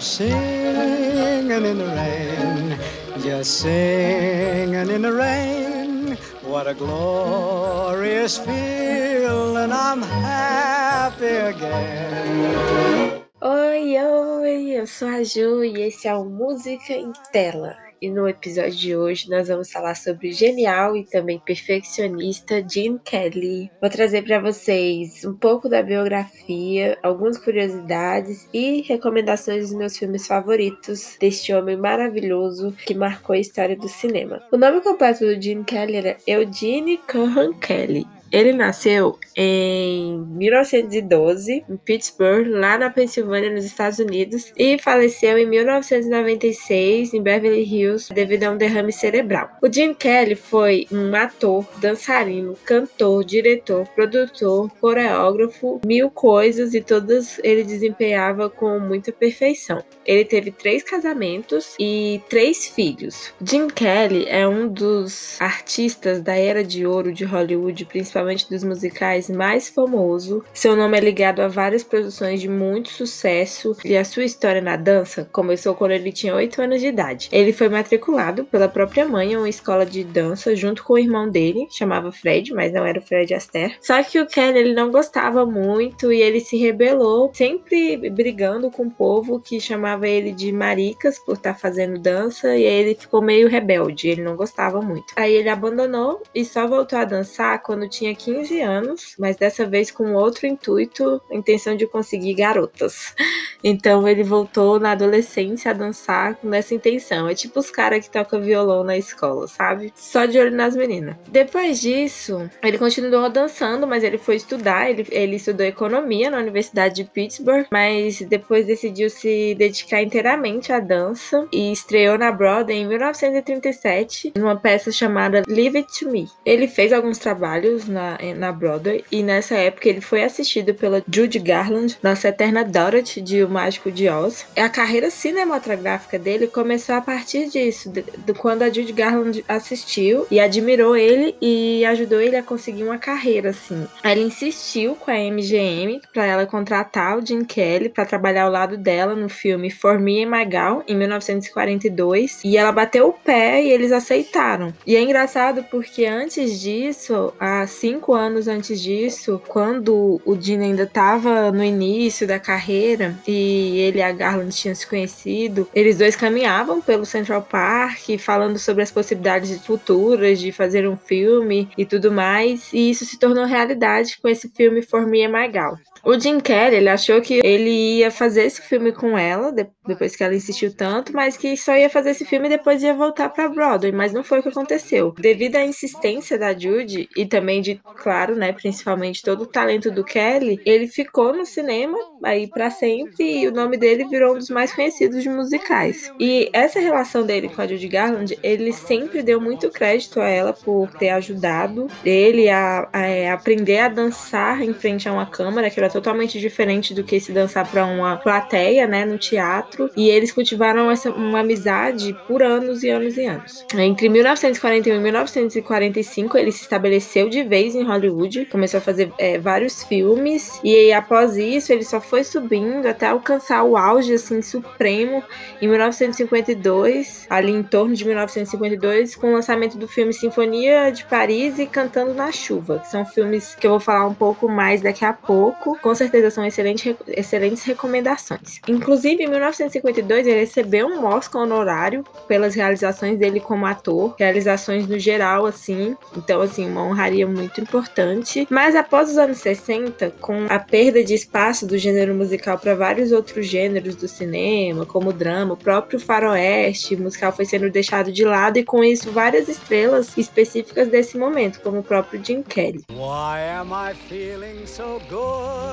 [0.00, 2.78] singing in the rain,
[3.22, 6.16] just singing in the rain.
[6.42, 13.22] What a glorious feeling, I'm happy again.
[13.42, 17.89] Oi, oi, eu sou a Ju e esse é o Música em Tela.
[18.00, 22.98] E no episódio de hoje nós vamos falar sobre o genial e também perfeccionista Gene
[23.04, 23.70] Kelly.
[23.78, 30.26] Vou trazer para vocês um pouco da biografia, algumas curiosidades e recomendações dos meus filmes
[30.26, 34.42] favoritos deste homem maravilhoso que marcou a história do cinema.
[34.50, 38.06] O nome completo do Gene Kelly era Eugene Cohan Kelly.
[38.32, 45.46] Ele nasceu em 1912 em Pittsburgh, lá na Pensilvânia, nos Estados Unidos, e faleceu em
[45.46, 49.50] 1996 em Beverly Hills devido a um derrame cerebral.
[49.62, 57.40] O Gene Kelly foi um ator, dançarino, cantor, diretor, produtor, coreógrafo, mil coisas e todas
[57.42, 59.82] ele desempenhava com muita perfeição.
[60.06, 63.32] Ele teve três casamentos e três filhos.
[63.44, 68.64] Gene Kelly é um dos artistas da era de ouro de Hollywood, principalmente principalmente dos
[68.64, 70.44] musicais, mais famoso.
[70.52, 74.76] Seu nome é ligado a várias produções de muito sucesso e a sua história na
[74.76, 77.28] dança começou quando ele tinha 8 anos de idade.
[77.32, 81.28] Ele foi matriculado pela própria mãe em uma escola de dança junto com o irmão
[81.28, 83.76] dele, chamava Fred, mas não era o Fred Astaire.
[83.80, 88.84] Só que o Ken ele não gostava muito e ele se rebelou, sempre brigando com
[88.84, 92.94] o povo que chamava ele de maricas por estar tá fazendo dança e aí ele
[92.94, 95.14] ficou meio rebelde, ele não gostava muito.
[95.16, 99.66] Aí ele abandonou e só voltou a dançar quando tinha tinha 15 anos, mas dessa
[99.66, 103.14] vez com outro intuito, intenção de conseguir garotas.
[103.62, 107.28] Então ele voltou na adolescência a dançar com essa intenção.
[107.28, 109.92] É tipo os caras que tocam violão na escola, sabe?
[109.94, 111.16] Só de olho nas meninas.
[111.28, 114.90] Depois disso, ele continuou dançando, mas ele foi estudar.
[114.90, 120.80] Ele, ele estudou economia na Universidade de Pittsburgh, mas depois decidiu se dedicar inteiramente à
[120.80, 126.28] dança e estreou na Broadway em 1937, numa peça chamada Leave It to Me.
[126.46, 127.99] Ele fez alguns trabalhos na,
[128.36, 133.42] na Broadway e nessa época ele foi assistido pela Judy Garland, nossa eterna Dorothy de
[133.44, 134.46] O Mágico de Oz.
[134.56, 140.26] A carreira cinematográfica dele começou a partir disso, de, de quando a Judy Garland assistiu
[140.30, 143.86] e admirou ele e ajudou ele a conseguir uma carreira assim.
[144.02, 148.76] Ela insistiu com a MGM para ela contratar o Jim Kelly para trabalhar ao lado
[148.76, 153.62] dela no filme For Me and My Gal em 1942 e ela bateu o pé
[153.62, 154.72] e eles aceitaram.
[154.86, 160.84] E é engraçado porque antes disso, a cinco anos antes disso, quando o Dino ainda
[160.84, 166.14] estava no início da carreira e ele e a Garland tinham se conhecido, eles dois
[166.14, 172.12] caminhavam pelo Central Park falando sobre as possibilidades futuras de fazer um filme e tudo
[172.12, 175.76] mais, e isso se tornou realidade com esse filme For Me and My Gal.
[176.02, 179.52] O Jim Kelly, ele achou que ele ia fazer esse filme com ela,
[179.86, 182.94] depois que ela insistiu tanto, mas que só ia fazer esse filme e depois ia
[182.94, 185.12] voltar para Broadway, mas não foi o que aconteceu.
[185.18, 190.02] Devido à insistência da Judy e também de, claro, né, principalmente todo o talento do
[190.02, 194.48] Kelly, ele ficou no cinema aí para sempre e o nome dele virou um dos
[194.48, 196.10] mais conhecidos de musicais.
[196.18, 200.52] E essa relação dele com a Judy Garland, ele sempre deu muito crédito a ela
[200.52, 205.26] por ter ajudado ele a, a, a é, aprender a dançar em frente a uma
[205.26, 209.90] câmera, que era totalmente diferente do que se dançar para uma plateia, né, no teatro.
[209.96, 213.64] E eles cultivaram essa, uma amizade por anos e anos e anos.
[213.76, 219.38] Entre 1941 e 1945, ele se estabeleceu de vez em Hollywood, começou a fazer é,
[219.38, 225.22] vários filmes, e após isso ele só foi subindo até alcançar o auge assim supremo
[225.60, 231.58] em 1952, ali em torno de 1952, com o lançamento do filme Sinfonia de Paris
[231.58, 235.04] e Cantando na Chuva, que são filmes que eu vou falar um pouco mais daqui
[235.04, 238.60] a pouco com certeza são excelentes, excelentes recomendações.
[238.68, 244.98] Inclusive, em 1952, ele recebeu um Oscar honorário pelas realizações dele como ator, realizações no
[244.98, 245.96] geral, assim.
[246.16, 248.46] Então, assim, uma honraria muito importante.
[248.50, 253.12] Mas após os anos 60, com a perda de espaço do gênero musical para vários
[253.12, 258.24] outros gêneros do cinema, como o drama, o próprio faroeste musical foi sendo deixado de
[258.24, 262.84] lado e com isso várias estrelas específicas desse momento, como o próprio Jim Kelly.
[262.90, 265.69] Why am I feeling so good?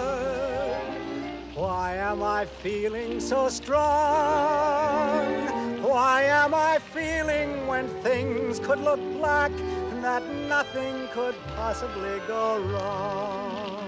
[1.53, 3.83] Why am I feeling so strong?
[5.81, 9.51] Why am I feeling when things could look black
[9.91, 13.86] and that nothing could possibly go wrong?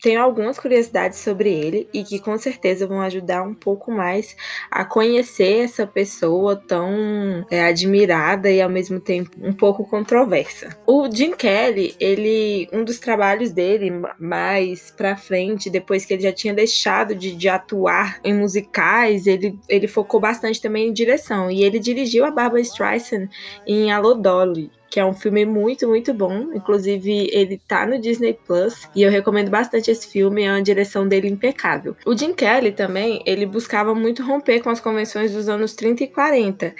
[0.00, 4.36] Tenho algumas curiosidades sobre ele e que com certeza vão ajudar um pouco mais
[4.70, 10.76] a conhecer essa pessoa tão é, admirada e ao mesmo tempo um pouco controversa.
[10.86, 16.32] O Jim Kelly, ele, um dos trabalhos dele mais pra frente, depois que ele já
[16.32, 21.64] tinha deixado de, de atuar em musicais, ele, ele focou bastante também em direção e
[21.64, 23.28] ele dirigiu a Barbara Streisand
[23.66, 26.52] em Alô Dolly, que é um filme muito, muito bom.
[26.54, 31.06] Inclusive, ele tá no Disney Plus e eu recomendo bastante esse filme, é uma direção
[31.06, 31.96] dele impecável.
[32.06, 36.08] O Jim Kelly também, ele buscava muito romper com as convenções dos anos 30 e
[36.08, 36.74] 40.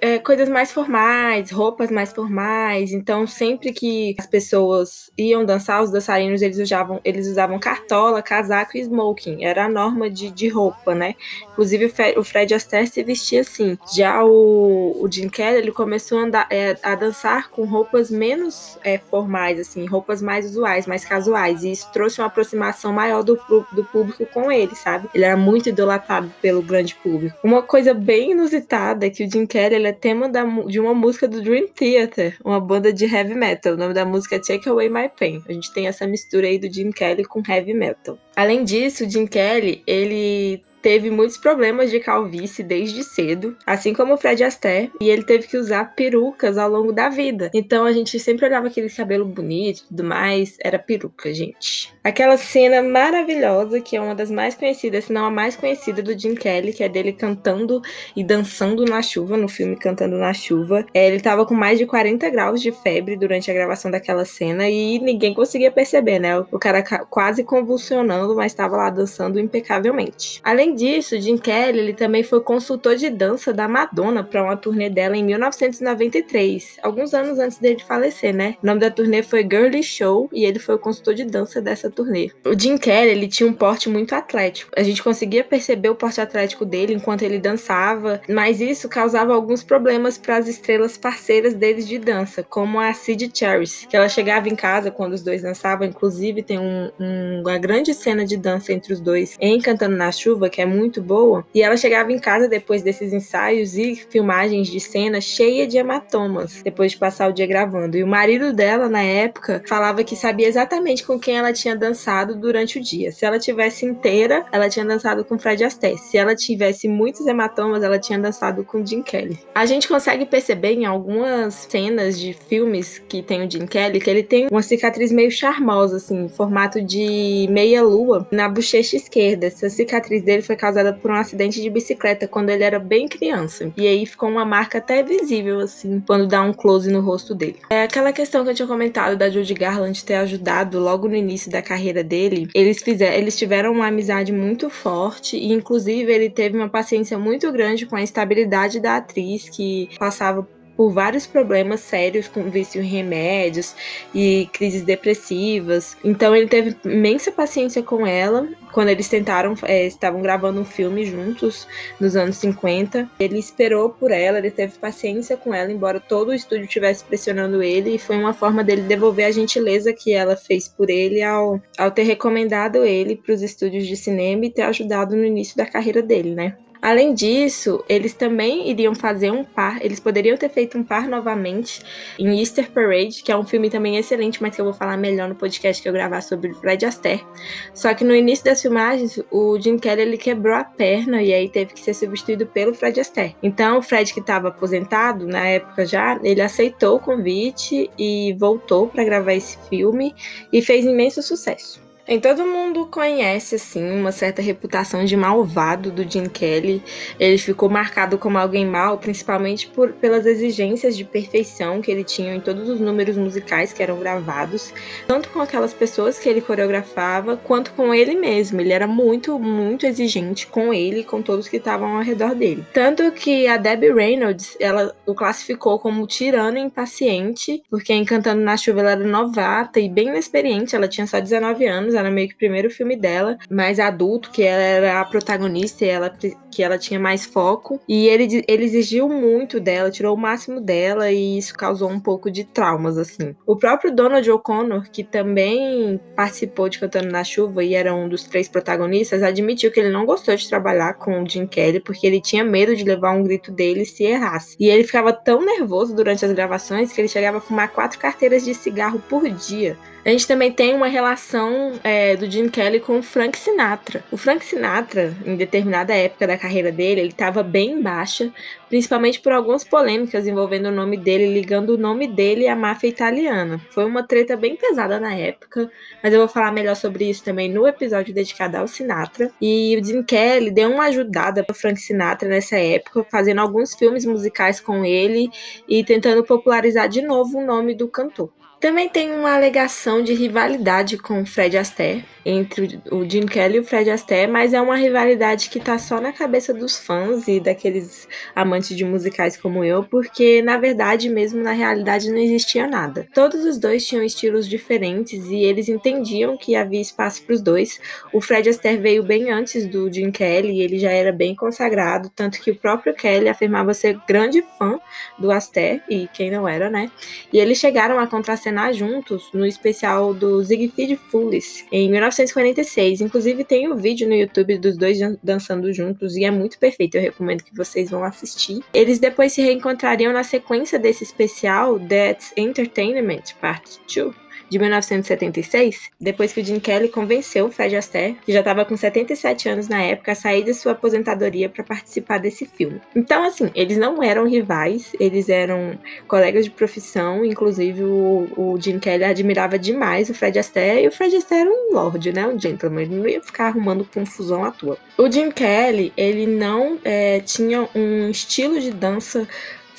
[0.00, 2.92] É, coisas mais formais, roupas mais formais.
[2.92, 8.76] Então, sempre que as pessoas iam dançar, os dançarinos eles usavam, eles usavam cartola, casaco
[8.76, 9.44] e smoking.
[9.44, 11.14] Era a norma de, de roupa, né?
[11.52, 13.78] Inclusive, o Fred Astaire se vestia assim.
[13.94, 18.78] Já o, o Jim Kelly, ele começou a, andar, é, a dançar com roupas menos
[18.84, 21.62] é, formais, assim, roupas mais usuais, mais casuais.
[21.62, 23.38] E isso trouxe uma aproximação maior do,
[23.72, 25.08] do público com ele, sabe?
[25.14, 27.36] Ele era muito idolatado pelo grande público.
[27.42, 30.94] Uma coisa bem inusitada é que o Jim Kelly ele é tema da, de uma
[30.94, 33.74] música do Dream Theater, uma banda de heavy metal.
[33.74, 35.42] O nome da música é Take Away My Pain.
[35.48, 38.18] A gente tem essa mistura aí do Jim Kelly com heavy metal.
[38.36, 44.14] Além disso, o Jim Kelly, ele teve muitos problemas de calvície desde cedo, assim como
[44.14, 47.50] o Fred Astaire, e ele teve que usar perucas ao longo da vida.
[47.54, 51.92] Então a gente sempre olhava aquele cabelo bonito e tudo mais, era peruca, gente.
[52.02, 56.18] Aquela cena maravilhosa, que é uma das mais conhecidas, se não a mais conhecida do
[56.18, 57.80] Jim Kelly, que é dele cantando
[58.16, 60.84] e dançando na chuva, no filme Cantando na Chuva.
[60.92, 64.68] É, ele tava com mais de 40 graus de febre durante a gravação daquela cena
[64.68, 66.38] e ninguém conseguia perceber, né?
[66.50, 70.40] O cara quase convulsionando, mas estava lá dançando impecavelmente.
[70.42, 74.88] Além disso, Jim Kelly ele também foi consultor de dança da Madonna para uma turnê
[74.88, 78.56] dela em 1993, alguns anos antes dele falecer, né?
[78.62, 81.90] O nome da turnê foi Girly Show e ele foi o consultor de dança dessa
[81.90, 82.30] turnê.
[82.44, 84.72] O Jim Kelly ele tinha um porte muito atlético.
[84.76, 89.62] A gente conseguia perceber o porte atlético dele enquanto ele dançava, mas isso causava alguns
[89.62, 94.48] problemas para as estrelas parceiras deles de dança, como a Sid Charisse, que ela chegava
[94.48, 95.86] em casa quando os dois dançavam.
[95.86, 100.10] Inclusive tem um, um, uma grande cena de dança entre os dois em Cantando na
[100.10, 104.68] Chuva, que é muito boa, e ela chegava em casa depois desses ensaios e filmagens
[104.68, 107.96] de cena cheia de hematomas, depois de passar o dia gravando.
[107.96, 112.34] E o marido dela, na época, falava que sabia exatamente com quem ela tinha dançado
[112.34, 113.12] durante o dia.
[113.12, 115.98] Se ela tivesse inteira, ela tinha dançado com Fred Astaire.
[115.98, 119.38] Se ela tivesse muitos hematomas, ela tinha dançado com Jim Kelly.
[119.54, 124.10] A gente consegue perceber em algumas cenas de filmes que tem o Jim Kelly que
[124.10, 129.46] ele tem uma cicatriz meio charmosa, assim, em formato de meia-lua na bochecha esquerda.
[129.46, 133.08] Essa cicatriz dele foi foi causada por um acidente de bicicleta quando ele era bem
[133.08, 133.72] criança.
[133.76, 137.56] E aí ficou uma marca até visível, assim, quando dá um close no rosto dele.
[137.70, 141.50] É aquela questão que eu tinha comentado da Judy Garland ter ajudado logo no início
[141.50, 142.48] da carreira dele.
[142.54, 147.50] Eles fizeram, eles tiveram uma amizade muito forte e, inclusive, ele teve uma paciência muito
[147.50, 150.46] grande com a estabilidade da atriz que passava
[150.76, 153.74] por vários problemas sérios com vício em remédios
[154.14, 155.96] e crises depressivas.
[156.04, 161.04] Então ele teve imensa paciência com ela quando eles tentaram, é, estavam gravando um filme
[161.04, 161.68] juntos
[162.00, 163.08] nos anos 50.
[163.20, 167.62] Ele esperou por ela, ele teve paciência com ela, embora todo o estúdio estivesse pressionando
[167.62, 171.60] ele, e foi uma forma dele devolver a gentileza que ela fez por ele ao,
[171.78, 175.66] ao ter recomendado ele para os estúdios de cinema e ter ajudado no início da
[175.66, 176.56] carreira dele, né?
[176.82, 181.80] Além disso, eles também iriam fazer um par, eles poderiam ter feito um par novamente
[182.18, 185.28] em Easter Parade, que é um filme também excelente, mas que eu vou falar melhor
[185.28, 187.24] no podcast que eu gravar sobre Fred Astaire.
[187.72, 191.48] Só que no início das filmagens, o Jim Kelly ele quebrou a perna e aí
[191.48, 193.36] teve que ser substituído pelo Fred Astaire.
[193.40, 198.88] Então, o Fred que estava aposentado na época já, ele aceitou o convite e voltou
[198.88, 200.12] para gravar esse filme
[200.52, 201.91] e fez imenso sucesso.
[202.06, 206.82] Em todo mundo conhece assim uma certa reputação de malvado do Jim Kelly.
[207.18, 212.34] Ele ficou marcado como alguém mau, principalmente por, pelas exigências de perfeição que ele tinha
[212.34, 214.74] em todos os números musicais que eram gravados,
[215.06, 218.60] tanto com aquelas pessoas que ele coreografava, quanto com ele mesmo.
[218.60, 222.66] Ele era muito, muito exigente com ele e com todos que estavam ao redor dele.
[222.72, 228.56] Tanto que a Debbie Reynolds, ela o classificou como tirano impaciente, porque em Cantando na
[228.56, 232.28] Chuva ela era novata e bem inexperiente, ela tinha só 19 anos anos, era meio
[232.28, 236.10] que o primeiro filme dela, mais adulto, que ela era a protagonista e ela,
[236.50, 237.80] que ela tinha mais foco.
[237.88, 242.30] E ele, ele exigiu muito dela, tirou o máximo dela e isso causou um pouco
[242.30, 243.34] de traumas, assim.
[243.46, 248.24] O próprio Donald O'Connor, que também participou de Cantando na Chuva e era um dos
[248.24, 252.20] três protagonistas, admitiu que ele não gostou de trabalhar com o Jim Kelly porque ele
[252.20, 254.56] tinha medo de levar um grito dele se errasse.
[254.58, 258.44] E ele ficava tão nervoso durante as gravações que ele chegava a fumar quatro carteiras
[258.44, 262.98] de cigarro por dia A gente também tem uma relação é, do Gene Kelly com
[262.98, 264.02] o Frank Sinatra.
[264.10, 268.32] O Frank Sinatra, em determinada época da carreira dele, ele estava bem baixa,
[268.68, 273.60] principalmente por algumas polêmicas envolvendo o nome dele, ligando o nome dele à máfia italiana.
[273.70, 275.70] Foi uma treta bem pesada na época,
[276.02, 279.30] mas eu vou falar melhor sobre isso também no episódio dedicado ao Sinatra.
[279.40, 284.04] E o Gene Kelly deu uma ajudada para Frank Sinatra nessa época, fazendo alguns filmes
[284.04, 285.30] musicais com ele
[285.68, 288.41] e tentando popularizar de novo o nome do cantor.
[288.62, 293.64] Também tem uma alegação de rivalidade com Fred Astaire, entre o Jim Kelly e o
[293.64, 298.06] Fred Astaire, mas é uma rivalidade que tá só na cabeça dos fãs e daqueles
[298.36, 303.08] amantes de musicais como eu, porque na verdade mesmo na realidade não existia nada.
[303.12, 307.80] Todos os dois tinham estilos diferentes e eles entendiam que havia espaço para os dois.
[308.12, 312.40] O Fred Astaire veio bem antes do Jim Kelly ele já era bem consagrado, tanto
[312.40, 314.78] que o próprio Kelly afirmava ser grande fã
[315.18, 316.88] do Astaire e quem não era, né?
[317.32, 323.00] E eles chegaram a contracenar contracenar juntos no especial do Siegfried Fullis, em 1946.
[323.00, 327.00] Inclusive tem um vídeo no YouTube dos dois dançando juntos e é muito perfeito, eu
[327.00, 328.62] recomendo que vocês vão assistir.
[328.72, 334.21] Eles depois se reencontrariam na sequência desse especial That's Entertainment Part 2
[334.52, 338.76] de 1976, depois que o Jim Kelly convenceu o Fred Astaire, que já estava com
[338.76, 342.78] 77 anos na época, a sair de sua aposentadoria para participar desse filme.
[342.94, 348.78] Então, assim, eles não eram rivais, eles eram colegas de profissão, inclusive o, o Jim
[348.78, 352.38] Kelly admirava demais o Fred Astaire, e o Fred Astaire era um lord, né, um
[352.38, 354.76] gentleman, ele não ia ficar arrumando confusão à toa.
[354.98, 359.26] O Jim Kelly, ele não é, tinha um estilo de dança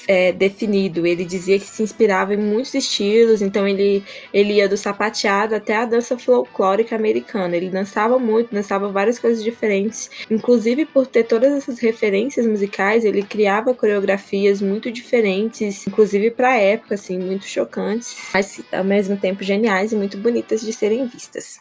[0.07, 1.05] é, definido.
[1.05, 5.75] Ele dizia que se inspirava em muitos estilos, então ele, ele ia do sapateado até
[5.75, 7.55] a dança folclórica americana.
[7.55, 10.10] Ele dançava muito, dançava várias coisas diferentes.
[10.29, 16.57] Inclusive, por ter todas essas referências musicais, ele criava coreografias muito diferentes, inclusive para a
[16.57, 21.60] época, assim, muito chocantes, mas ao mesmo tempo geniais e muito bonitas de serem vistas.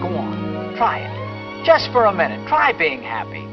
[0.00, 1.24] Go on, try it.
[1.64, 3.43] Just for a minute, try being happy.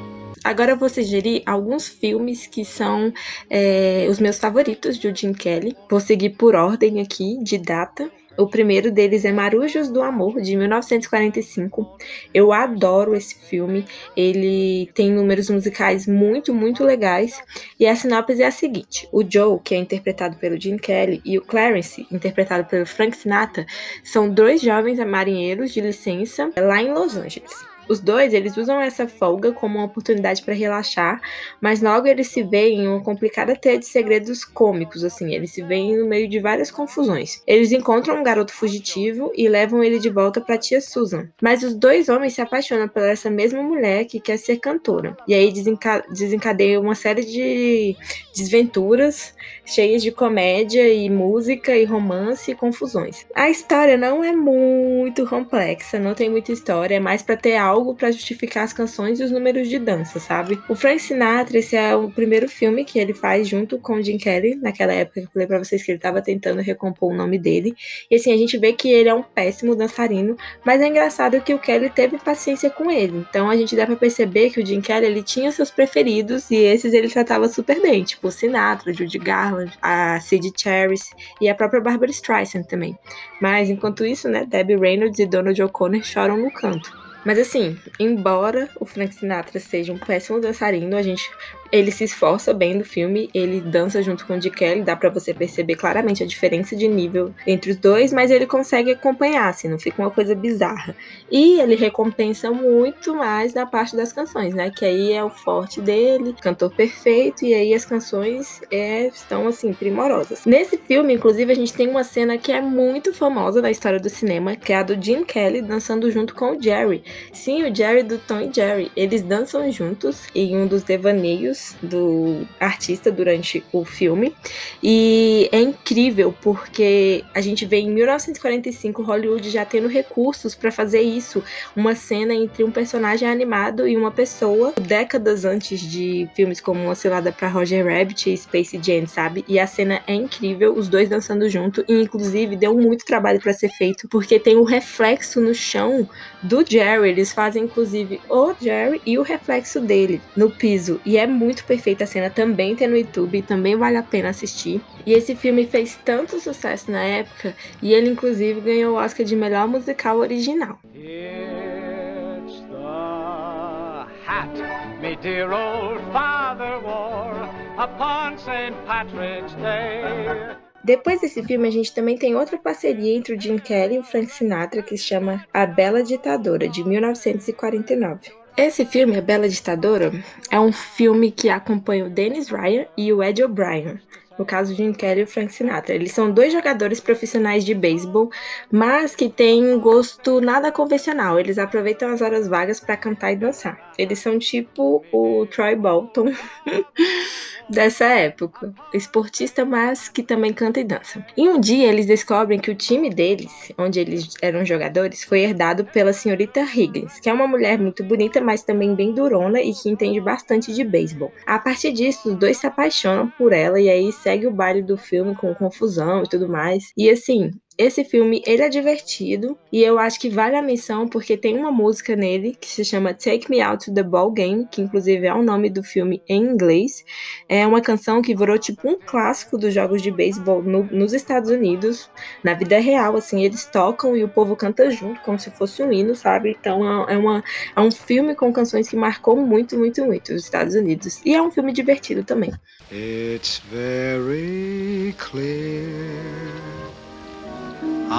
[0.43, 3.13] Agora eu vou sugerir alguns filmes que são
[3.47, 5.77] é, os meus favoritos de Jim Kelly.
[5.89, 8.11] Vou seguir por ordem aqui de data.
[8.37, 11.95] O primeiro deles é Marujos do Amor, de 1945.
[12.33, 13.85] Eu adoro esse filme.
[14.17, 17.39] Ele tem números musicais muito, muito legais.
[17.79, 21.37] E a sinopse é a seguinte: o Joe, que é interpretado pelo Jim Kelly, e
[21.37, 23.65] o Clarence, interpretado pelo Frank Sinatra,
[24.03, 27.70] são dois jovens marinheiros de licença lá em Los Angeles.
[27.91, 31.19] Os dois, eles usam essa folga como uma oportunidade para relaxar,
[31.59, 35.61] mas logo eles se veem em uma complicada teia de segredos cômicos, assim, eles se
[35.61, 37.43] veem no meio de várias confusões.
[37.45, 41.27] Eles encontram um garoto fugitivo e levam ele de volta para tia Susan.
[41.41, 45.17] Mas os dois homens se apaixonam por essa mesma mulher que quer ser cantora.
[45.27, 47.97] E aí desenca desencadeia uma série de
[48.33, 49.33] desventuras
[49.65, 53.25] cheias de comédia e música e romance e confusões.
[53.33, 57.80] A história não é muito complexa, não tem muita história, é mais para ter algo
[57.81, 60.61] algo para justificar as canções e os números de dança, sabe?
[60.69, 64.17] O Frank Sinatra, esse é o primeiro filme que ele faz junto com o Jim
[64.17, 67.39] Kelly, naquela época que eu falei pra vocês que ele tava tentando recompor o nome
[67.39, 67.73] dele.
[68.09, 71.53] E assim, a gente vê que ele é um péssimo dançarino, mas é engraçado que
[71.53, 73.25] o Kelly teve paciência com ele.
[73.29, 76.55] Então a gente dá pra perceber que o Jim Kelly, ele tinha seus preferidos e
[76.55, 81.11] esses ele tratava super bem, tipo o Sinatra, Judy Garland, a Sid Charisse
[81.41, 82.95] e a própria Barbara Streisand também.
[83.41, 87.10] Mas enquanto isso, né, Debbie Reynolds e Donald O'Connor choram no canto.
[87.25, 91.29] Mas assim, embora o Frank Sinatra seja um péssimo dançarino, a gente
[91.71, 95.09] ele se esforça bem no filme, ele dança junto com o Dick Kelly, dá para
[95.09, 99.67] você perceber claramente a diferença de nível entre os dois, mas ele consegue acompanhar, assim,
[99.67, 100.95] não fica uma coisa bizarra.
[101.31, 104.69] E ele recompensa muito mais da parte das canções, né?
[104.69, 109.73] Que aí é o forte dele, cantor perfeito, e aí as canções é, estão, assim,
[109.73, 110.45] primorosas.
[110.45, 114.09] Nesse filme, inclusive, a gente tem uma cena que é muito famosa na história do
[114.09, 117.03] cinema, que é a do Jim Kelly dançando junto com o Jerry.
[117.31, 118.91] Sim, o Jerry do Tom e Jerry.
[118.95, 124.35] Eles dançam juntos em um dos devaneios do artista durante o filme.
[124.81, 131.01] E é incrível porque a gente vê em 1945 Hollywood já tendo recursos para fazer
[131.01, 131.43] isso,
[131.75, 136.95] uma cena entre um personagem animado e uma pessoa, décadas antes de filmes como Uma
[136.95, 139.43] Cilada para Roger Rabbit e Space Jam, sabe?
[139.47, 141.83] E a cena é incrível, os dois dançando junto.
[141.87, 146.07] E inclusive deu muito trabalho para ser feito porque tem o reflexo no chão
[146.41, 150.99] do Jerry, eles fazem inclusive o Jerry e o reflexo dele no piso.
[151.05, 154.29] E é muito muito perfeita a cena, também tem no YouTube, também vale a pena
[154.29, 154.81] assistir.
[155.05, 159.35] E esse filme fez tanto sucesso na época, e ele inclusive ganhou o Oscar de
[159.35, 160.79] melhor musical original.
[160.95, 168.73] It's the hat me dear old father wore upon St.
[168.85, 170.55] Patrick's Day.
[170.83, 174.03] Depois desse filme, a gente também tem outra parceria entre o Jim Kelly e o
[174.03, 178.40] Frank Sinatra que se chama A Bela Ditadora, de 1949.
[178.57, 180.11] Esse filme, A Bela Ditadora,
[180.49, 183.99] é um filme que acompanha o Dennis Ryan e o Ed O'Brien.
[184.41, 185.93] No caso, Jim Kelly e Frank Sinatra.
[185.93, 188.31] Eles são dois jogadores profissionais de beisebol,
[188.71, 191.39] mas que têm um gosto nada convencional.
[191.39, 193.91] Eles aproveitam as horas vagas para cantar e dançar.
[193.99, 196.33] Eles são tipo o Troy Bolton
[197.69, 198.73] dessa época.
[198.93, 201.23] Esportista, mas que também canta e dança.
[201.37, 205.85] E um dia eles descobrem que o time deles, onde eles eram jogadores, foi herdado
[205.85, 209.87] pela senhorita Higgins, que é uma mulher muito bonita, mas também bem durona e que
[209.87, 211.31] entende bastante de beisebol.
[211.45, 214.97] A partir disso, os dois se apaixonam por ela e aí segue o baile do
[214.97, 216.93] filme com confusão e tudo mais.
[216.95, 221.37] E assim, esse filme, ele é divertido e eu acho que vale a menção porque
[221.37, 224.81] tem uma música nele que se chama Take Me Out to the Ball Game, que
[224.81, 227.03] inclusive é o nome do filme em inglês.
[227.47, 231.49] É uma canção que virou tipo um clássico dos jogos de beisebol no, nos Estados
[231.49, 232.09] Unidos.
[232.43, 235.91] Na vida real, assim, eles tocam e o povo canta junto, como se fosse um
[235.91, 236.55] hino, sabe?
[236.59, 237.43] Então é, uma,
[237.75, 241.21] é um filme com canções que marcou muito, muito, muito os Estados Unidos.
[241.25, 242.51] E é um filme divertido também.
[242.91, 245.60] It's very clear.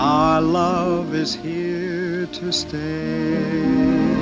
[0.04, 4.21] Our love is here to stay.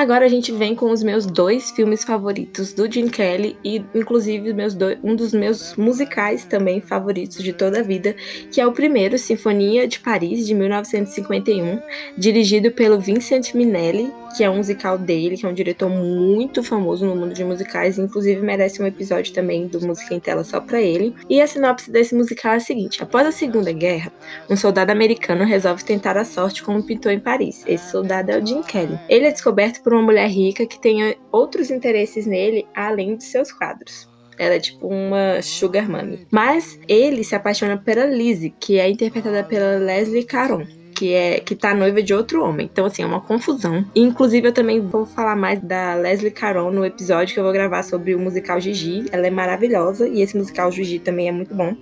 [0.00, 4.50] Agora a gente vem com os meus dois filmes favoritos do Jim Kelly e inclusive
[4.54, 8.16] meus dois, um dos meus musicais também favoritos de toda a vida,
[8.50, 11.82] que é o primeiro Sinfonia de Paris de 1951,
[12.16, 17.04] dirigido pelo Vincent Minnelli, que é um musical dele, que é um diretor muito famoso
[17.04, 20.80] no mundo de musicais, inclusive merece um episódio também do Música em Tela só para
[20.80, 21.14] ele.
[21.28, 24.12] E a sinopse desse musical é a seguinte: após a Segunda Guerra,
[24.48, 27.62] um soldado americano resolve tentar a sorte como pintor em Paris.
[27.66, 28.98] Esse soldado é o Jim Kelly.
[29.08, 33.52] Ele é descoberto por uma mulher rica que tenha outros interesses nele além de seus
[33.52, 34.08] quadros.
[34.38, 36.26] Ela é tipo uma sugar mommy.
[36.30, 40.66] Mas ele se apaixona pela Lizzie, que é interpretada pela Leslie Caron
[41.00, 42.68] que é que tá noiva de outro homem.
[42.70, 43.82] Então, assim, é uma confusão.
[43.96, 47.82] Inclusive, eu também vou falar mais da Leslie Caron no episódio que eu vou gravar
[47.82, 49.06] sobre o musical Gigi.
[49.10, 51.74] Ela é maravilhosa e esse musical Gigi também é muito bom.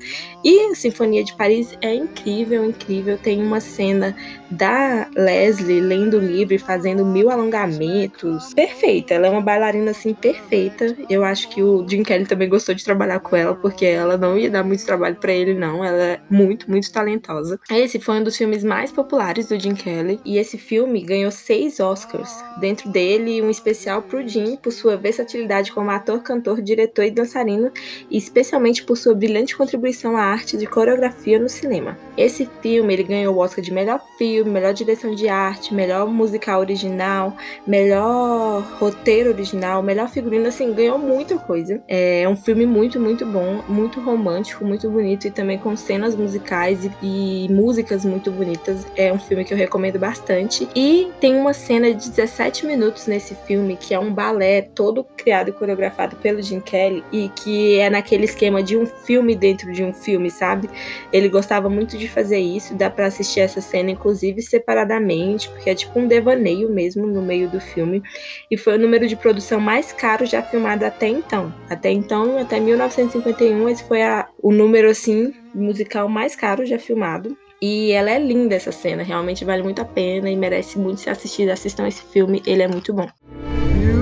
[0.45, 3.19] E a Sinfonia de Paris é incrível, incrível.
[3.19, 4.15] Tem uma cena
[4.51, 8.53] da Leslie lendo o livro e fazendo mil alongamentos.
[8.55, 10.97] Perfeita, ela é uma bailarina assim perfeita.
[11.09, 14.39] Eu acho que o Jim Kelly também gostou de trabalhar com ela, porque ela não
[14.39, 15.85] ia dar muito trabalho para ele, não.
[15.85, 17.61] Ela é muito, muito talentosa.
[17.71, 21.81] Esse foi um dos filmes mais populares do Jim Kelly e esse filme ganhou seis
[21.81, 22.43] Oscars.
[22.61, 27.71] Dentro dele, um especial pro Jim por sua versatilidade como ator, cantor, diretor e dançarino,
[28.11, 31.99] e especialmente por sua brilhante contribuição à arte de coreografia no cinema.
[32.17, 36.07] Esse filme ele ganhou o Oscar de melhor filme filme, melhor direção de arte, melhor
[36.07, 41.83] musical original, melhor roteiro original, melhor figurino, assim, ganhou muita coisa.
[41.89, 46.85] É um filme muito, muito bom, muito romântico, muito bonito e também com cenas musicais
[46.85, 48.87] e, e músicas muito bonitas.
[48.97, 50.69] É um filme que eu recomendo bastante.
[50.75, 55.49] E tem uma cena de 17 minutos nesse filme que é um balé todo criado
[55.49, 59.83] e coreografado pelo Jim Kelly e que é naquele esquema de um filme dentro de
[59.83, 60.71] um filme, sabe?
[61.13, 65.71] Ele gostava muito de fazer isso, dá para assistir essa cena inclusive inclusive separadamente, porque
[65.71, 68.03] é tipo um devaneio mesmo no meio do filme,
[68.51, 71.53] e foi o número de produção mais caro já filmado até então.
[71.69, 77.37] Até então, até 1951, esse foi a, o número assim musical mais caro já filmado.
[77.61, 81.11] E ela é linda essa cena, realmente vale muito a pena e merece muito ser
[81.11, 81.53] assistida.
[81.53, 83.09] Assistam esse filme, ele é muito bom.
[83.81, 83.99] You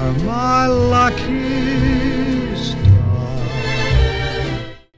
[0.00, 1.47] are my lucky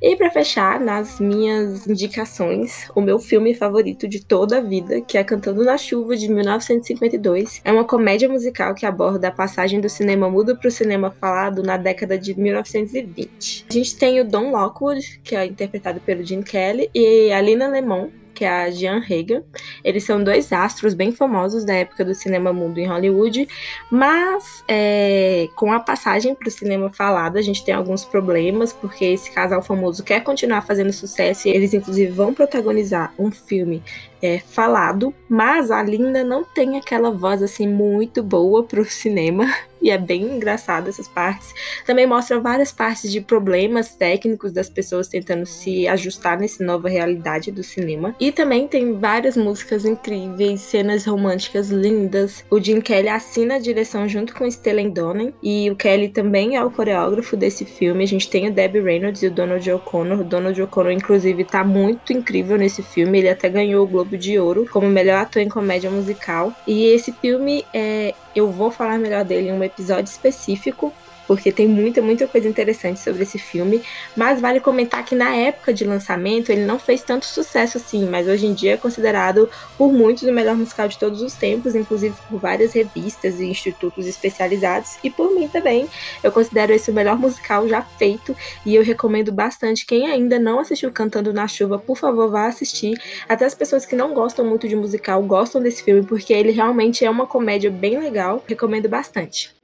[0.03, 5.19] E para fechar, nas minhas indicações, o meu filme favorito de toda a vida, que
[5.19, 9.91] é Cantando na Chuva de 1952, é uma comédia musical que aborda a passagem do
[9.91, 13.67] cinema mudo para o cinema falado na década de 1920.
[13.69, 17.69] A gente tem o Don Lockwood, que é interpretado pelo Gene Kelly, e a Lina
[17.69, 18.09] Lemon,
[18.41, 19.45] que é a Jean Hager.
[19.85, 23.47] Eles são dois astros bem famosos da época do cinema mudo em Hollywood,
[23.91, 29.05] mas é, com a passagem para o cinema falado, a gente tem alguns problemas, porque
[29.05, 33.83] esse casal famoso quer continuar fazendo sucesso e eles, inclusive, vão protagonizar um filme
[34.23, 39.47] é, falado, mas a Linda não tem aquela voz assim muito boa para o cinema
[39.81, 41.55] e é bem engraçado essas partes.
[41.87, 47.51] Também mostra várias partes de problemas técnicos das pessoas tentando se ajustar nessa nova realidade
[47.51, 48.15] do cinema.
[48.21, 52.45] E também tem várias músicas incríveis, cenas românticas lindas.
[52.51, 56.65] O Jim Kelly assina a direção junto com Stellan Donen e o Kelly também é
[56.65, 58.05] o coreógrafo desse filme.
[58.05, 60.21] A gente tem o Debbie Reynolds e o Donald O'Connor.
[60.21, 63.19] O Donald O'Connor, inclusive, tá muito incrível nesse filme.
[63.19, 66.53] Ele até ganhou o Globo de Ouro como melhor ator em comédia musical.
[66.67, 70.93] E esse filme é, eu vou falar melhor dele em um episódio específico,
[71.31, 73.85] porque tem muita, muita coisa interessante sobre esse filme.
[74.17, 78.27] Mas vale comentar que na época de lançamento ele não fez tanto sucesso assim, mas
[78.27, 82.17] hoje em dia é considerado por muitos o melhor musical de todos os tempos, inclusive
[82.29, 85.89] por várias revistas e institutos especializados, e por mim também.
[86.21, 89.87] Eu considero esse o melhor musical já feito e eu recomendo bastante.
[89.87, 93.01] Quem ainda não assistiu Cantando na Chuva, por favor, vá assistir.
[93.29, 97.05] Até as pessoas que não gostam muito de musical gostam desse filme, porque ele realmente
[97.05, 98.43] é uma comédia bem legal.
[98.49, 99.60] Recomendo bastante.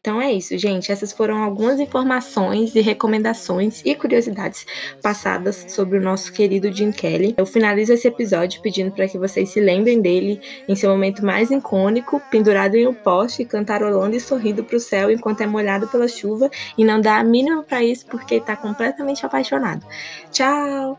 [0.00, 0.92] Então é isso, gente.
[0.92, 4.66] Essas foram algumas informações e recomendações e curiosidades
[5.02, 7.34] passadas sobre o nosso querido Jim Kelly.
[7.38, 11.50] Eu finalizo esse episódio pedindo para que vocês se lembrem dele em seu momento mais
[11.50, 16.06] icônico, pendurado em um poste, cantarolando e sorrindo para o céu enquanto é molhado pela
[16.06, 19.86] chuva e não dá a mínima para isso porque está completamente apaixonado.
[20.30, 20.98] Tchau!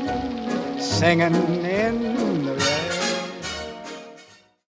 [0.81, 2.50] singing in